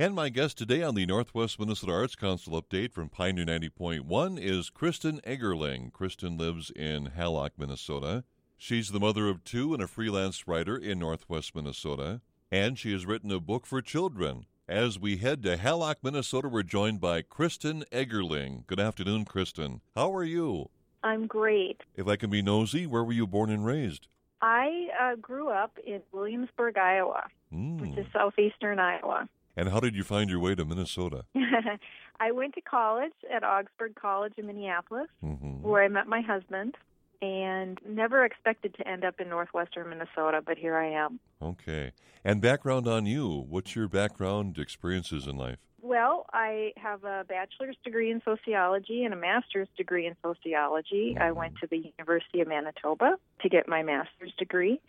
[0.00, 4.70] And my guest today on the Northwest Minnesota Arts Council update from Pioneer 90.1 is
[4.70, 5.90] Kristin Eggerling.
[5.90, 8.22] Kristin lives in Hallock, Minnesota.
[8.56, 12.20] She's the mother of two and a freelance writer in Northwest Minnesota.
[12.52, 14.46] And she has written a book for children.
[14.68, 18.68] As we head to Hallock, Minnesota, we're joined by Kristin Eggerling.
[18.68, 19.80] Good afternoon, Kristin.
[19.96, 20.70] How are you?
[21.02, 21.80] I'm great.
[21.96, 24.06] If I can be nosy, where were you born and raised?
[24.40, 27.80] I uh, grew up in Williamsburg, Iowa, Mm.
[27.80, 29.28] which is southeastern Iowa.
[29.58, 31.24] And how did you find your way to Minnesota?
[32.20, 36.76] I went to college at Augsburg College in Minneapolis, hmm where I met my husband,
[37.20, 41.18] and never expected to end up in northwestern Minnesota, but here I am.
[41.42, 41.90] Okay.
[42.24, 43.44] And background on you.
[43.48, 45.58] What's your background experiences in life?
[45.82, 51.16] Well, I have a bachelor's degree in sociology and a master's degree in sociology.
[51.20, 54.80] I went to the University of Manitoba to get my master's degree.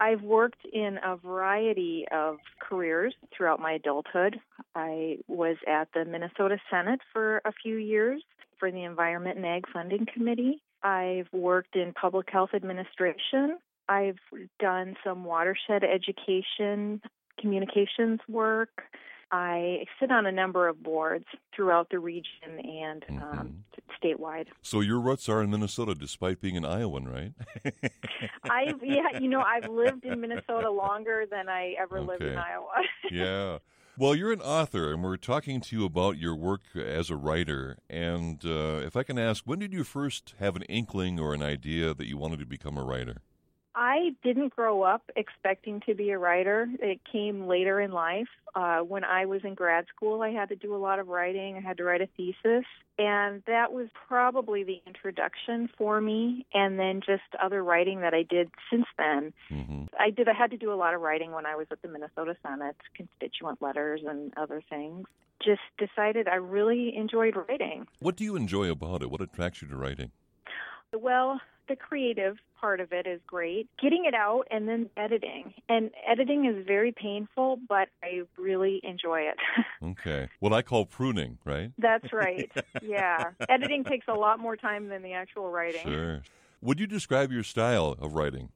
[0.00, 4.38] I've worked in a variety of careers throughout my adulthood.
[4.74, 8.22] I was at the Minnesota Senate for a few years
[8.58, 10.62] for the Environment and Ag Funding Committee.
[10.82, 13.58] I've worked in public health administration.
[13.88, 14.18] I've
[14.60, 17.00] done some watershed education,
[17.40, 18.82] communications work.
[19.30, 23.64] I sit on a number of boards throughout the region and um,
[24.02, 24.46] statewide.
[24.62, 27.32] So your roots are in Minnesota, despite being an Iowan, right?
[28.44, 32.68] I yeah, you know, I've lived in Minnesota longer than I ever lived in Iowa.
[33.10, 33.58] yeah.
[33.98, 37.78] Well, you're an author, and we're talking to you about your work as a writer.
[37.90, 41.42] And uh, if I can ask, when did you first have an inkling or an
[41.42, 43.22] idea that you wanted to become a writer?
[43.80, 46.66] I didn't grow up expecting to be a writer.
[46.80, 48.26] It came later in life.
[48.52, 51.56] Uh, when I was in grad school, I had to do a lot of writing.
[51.56, 52.64] I had to write a thesis,
[52.98, 56.44] and that was probably the introduction for me.
[56.52, 59.32] And then just other writing that I did since then.
[59.48, 60.28] hmm I did.
[60.28, 62.74] I had to do a lot of writing when I was at the Minnesota Senate,
[62.96, 65.06] constituent letters and other things.
[65.40, 67.86] Just decided I really enjoyed writing.
[68.00, 69.10] What do you enjoy about it?
[69.10, 70.10] What attracts you to writing?
[70.92, 73.68] Well, the creative part of it is great.
[73.80, 75.54] Getting it out and then editing.
[75.68, 79.36] And editing is very painful, but I really enjoy it.
[79.80, 80.28] Okay.
[80.40, 81.70] What I call pruning, right?
[81.78, 82.50] That's right.
[82.82, 83.30] Yeah.
[83.48, 85.82] Editing takes a lot more time than the actual writing.
[85.82, 86.22] Sure.
[86.60, 88.50] Would you describe your style of writing?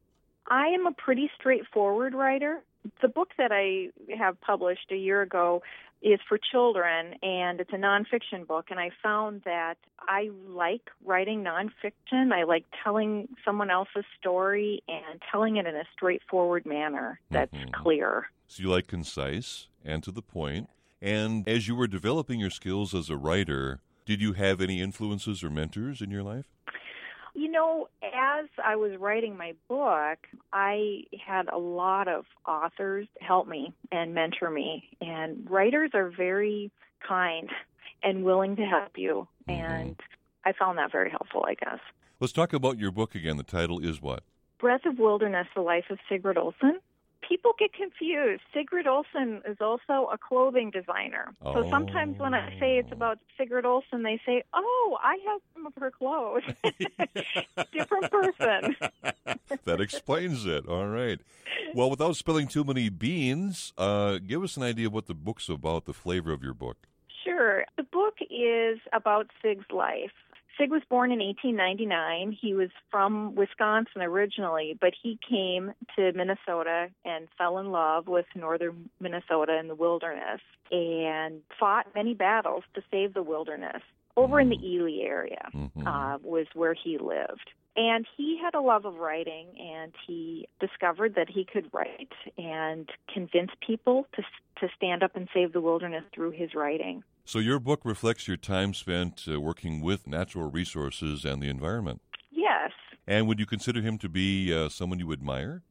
[0.48, 2.62] I am a pretty straightforward writer.
[3.00, 5.62] The book that I have published a year ago
[6.02, 8.66] is for children, and it's a nonfiction book.
[8.70, 12.32] And I found that I like writing nonfiction.
[12.32, 17.72] I like telling someone else's story and telling it in a straightforward manner that's Mhm.
[17.72, 18.30] clear.
[18.46, 20.68] So you like concise and to the point.
[21.00, 25.42] And as you were developing your skills as a writer, did you have any influences
[25.42, 26.46] or mentors in your life?
[27.34, 30.19] You know, as I was writing my book,
[30.53, 34.84] I had a lot of authors help me and mentor me.
[35.00, 36.70] And writers are very
[37.06, 37.48] kind
[38.03, 39.26] and willing to help you.
[39.48, 39.60] Mm-hmm.
[39.60, 40.00] And
[40.44, 41.81] I found that very helpful, I guess.
[42.20, 43.37] Let's talk about your book again.
[43.37, 44.25] The title is what?
[44.60, 46.78] Breath of Wilderness, The Life of Sigurd Olson.
[47.26, 48.42] People get confused.
[48.54, 51.32] Sigrid Olson is also a clothing designer.
[51.42, 51.54] Oh.
[51.54, 52.96] So sometimes when I say it's Oh.
[52.96, 56.42] about Sigurd Olson, they say, Oh, I have some of her clothes.
[57.72, 58.76] Different person.
[59.64, 60.66] that explains it.
[60.68, 61.20] All right.
[61.74, 65.48] Well, without spilling too many beans, uh, give us an idea of what the book's
[65.48, 66.76] about, the flavor of your book.
[67.24, 67.64] Sure.
[67.76, 70.10] The book is about Sig's life.
[70.58, 72.36] Sig was born in 1899.
[72.38, 78.26] He was from Wisconsin originally, but he came to Minnesota and fell in love with
[78.34, 80.40] northern Minnesota and the wilderness
[80.70, 83.82] and fought many battles to save the wilderness.
[84.16, 85.86] Over in the Ely area Mhm.
[85.86, 87.50] uh, was where he lived.
[87.76, 92.88] And he had a love of writing, and he discovered that he could write and
[93.12, 94.22] convince people to
[94.60, 97.02] to stand up and save the wilderness through his writing.
[97.24, 102.00] So your book reflects your time spent uh, working with natural resources and the environment.
[102.30, 102.70] Yes,
[103.06, 105.62] And would you consider him to be uh, someone you admire?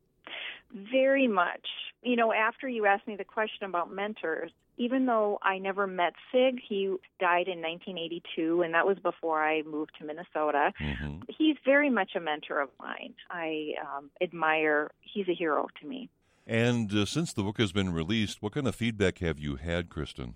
[0.94, 1.68] very much.
[2.02, 4.52] You know, after you asked me the question about mentors,
[4.82, 9.62] even though I never met Sig, he died in 1982, and that was before I
[9.62, 10.74] moved to Minnesota.
[10.80, 13.14] hmm He's very much a mentor of mine.
[13.30, 16.10] I um, admire, he's a hero to me.
[16.48, 19.90] And uh, since the book has been released, what kind of feedback have you had,
[19.90, 20.34] Kristin?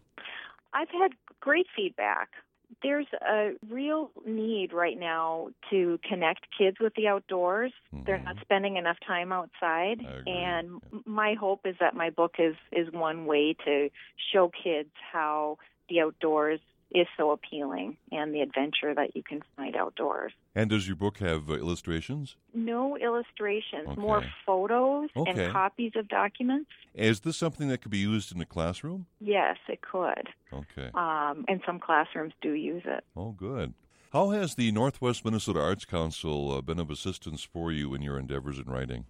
[0.73, 2.29] I've had great feedback.
[2.81, 7.71] There's a real need right now to connect kids with the outdoors.
[8.05, 10.27] They're not spending enough time outside, Mm-hmm.
[10.27, 10.99] And yeah.
[11.05, 13.89] my hope is that my book is is one way to
[14.33, 15.57] show kids how
[15.89, 16.59] the outdoors
[16.91, 20.31] is so appealing and the adventure that you can find outdoors.
[20.53, 22.37] And does your book have uh, illustrations?
[22.53, 24.01] No illustrations, Okay.
[24.01, 25.45] more photos Okay.
[25.45, 26.69] and copies of documents.
[26.93, 29.07] Is this something that could be used in the classroom?
[29.19, 30.29] Yes, it could.
[30.53, 30.89] Okay.
[30.93, 33.03] Um, and some classrooms do use it.
[33.15, 33.73] Oh, good.
[34.13, 38.17] How has the Northwest Minnesota Arts Council uh, been of assistance for you in your
[38.17, 39.05] endeavors in writing?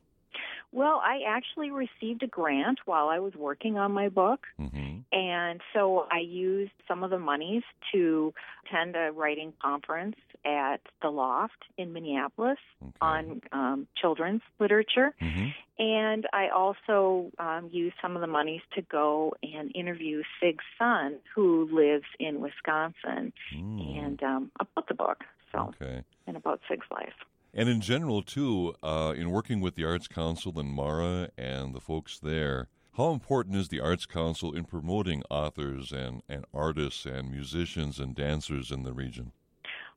[0.75, 4.41] Well, I actually received a grant while I was working on my book.
[4.57, 7.63] hmm And so I used some of the monies
[7.93, 8.33] to
[8.65, 12.91] attend a writing conference at the Loft in Minneapolis Okay.
[13.01, 15.09] on um, children's literature.
[15.21, 15.47] hmm
[15.79, 21.09] And I also um, used some of the monies to go and interview Sig's son,
[21.33, 23.97] who lives in Wisconsin, Mm.
[24.03, 25.19] and um, about the book,
[25.51, 26.03] so Okay.
[26.27, 27.17] and about Sig's life.
[27.57, 31.79] And in general, too, uh, in working with the Arts Council and Mara and the
[31.79, 32.67] folks there,
[32.97, 38.13] how important is the Arts Council in promoting authors and, and artists and musicians and
[38.13, 39.31] dancers in the region?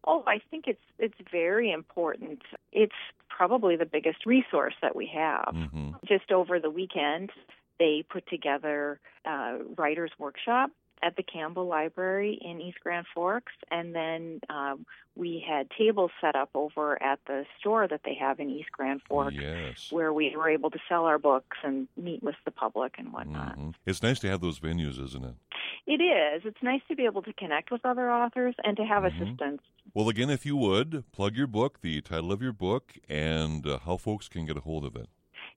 [0.06, 2.42] Oh, I think it's it's very important.
[2.72, 2.94] It's
[3.28, 5.54] probably the biggest resource that we have.
[5.54, 7.30] hmm Just over the weekend,
[7.78, 10.70] they put together a writers workshop
[11.02, 14.86] at the Campbell Library in East Grand Forks, and then um,
[15.16, 19.00] we had tables set up over at the store that they have in East Grand
[19.08, 19.90] Forks, Yes.
[19.90, 23.56] where we were able to sell our books and meet with the public and whatnot.
[23.58, 23.74] Mhm.
[23.86, 25.34] It's nice to have those venues, isn't it?
[25.86, 26.42] It is.
[26.44, 29.22] It's nice to be able to connect with other authors and to have Mhm.
[29.22, 29.62] assistance.
[29.94, 33.78] Well, again, if you would, plug your book, the title of your book, and uh,
[33.78, 35.08] how folks can get a hold of it.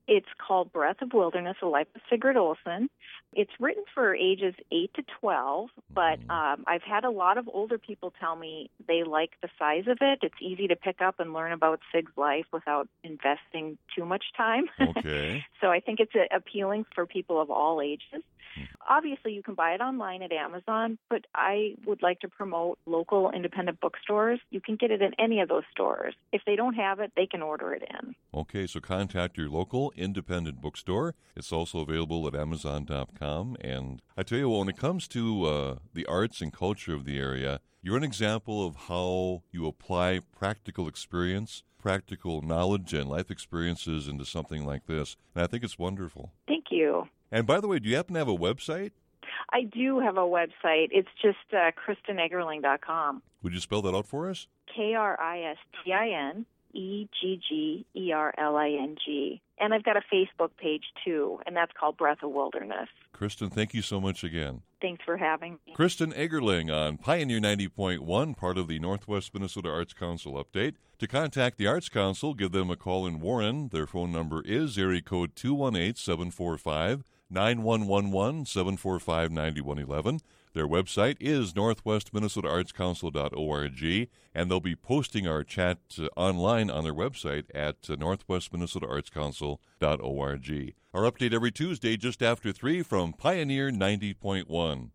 [0.07, 2.89] It's called Breath of Wilderness, A Life of Sigurd Olson.
[3.33, 6.29] It's written for ages 8 to 12, but Mhm.
[6.31, 9.99] um, I've had a lot of older people tell me they like the size of
[10.01, 10.19] it.
[10.21, 14.67] It's easy to pick up and learn about Sig's life without investing too much time.
[14.97, 15.45] Okay.
[15.61, 18.23] so I think it's appealing for people of all ages.
[18.55, 18.63] Hmm.
[18.89, 23.31] Obviously, you can buy it online at Amazon, but I would like to promote local
[23.31, 24.41] independent bookstores.
[24.49, 26.15] You can get it in any of those stores.
[26.33, 28.13] If they don't have it, they can order it in.
[28.33, 31.15] Okay, so contact your local independent bookstore.
[31.35, 33.57] It's also available at Amazon.com.
[33.61, 37.05] And I tell you what, when it comes to uh, the arts and culture of
[37.05, 43.31] the area, you're an example of how you apply practical experience, practical knowledge, and life
[43.31, 45.15] experiences into something like this.
[45.33, 46.31] And I think it's wonderful.
[46.47, 47.07] Thank you.
[47.31, 48.91] And by the way, do you happen to have a website?
[49.51, 50.89] I do have a website.
[50.91, 53.21] It's just uh, KristinEggerling.com.
[53.43, 54.47] Would you spell that out for us?
[54.73, 58.95] K R I S T I N E G G E R L I N
[59.03, 59.41] G.
[59.59, 62.89] And I've got a Facebook page too, and that's called Breath of Wilderness.
[63.15, 64.61] Kristin, thank you so much again.
[64.81, 65.75] Thanks for having me.
[65.77, 70.75] Kristin Eggerling on Pioneer 90.1, part of the Northwest Minnesota Arts Council update.
[70.97, 73.69] To contact the Arts Council, give them a call in Warren.
[73.69, 80.19] Their phone number is area code 218 745 9111 745 9111.
[80.53, 87.45] Their website is northwestminnesotaartscouncil.org, and they'll be posting our chat uh, online on their website
[87.55, 87.95] at uh.
[90.93, 94.89] Our update every Tuesday just after 3 from Pioneer 90.1.